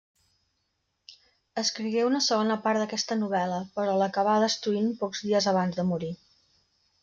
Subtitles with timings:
[1.63, 6.15] Escrigué una segona part d'aquesta novel·la, però l'acabà destruint pocs dies abans de morir.